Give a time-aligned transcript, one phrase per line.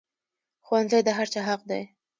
[0.65, 1.81] ښوونځی د هر چا حق دی